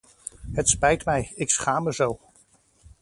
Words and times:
Het 0.51 0.69
spijt 0.69 1.05
mij, 1.05 1.31
ik 1.35 1.49
schaam 1.49 1.83
me 1.83 1.93
zo. 1.93 2.19